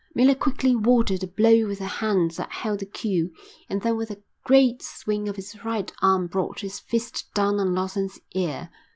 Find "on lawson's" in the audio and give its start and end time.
7.59-8.19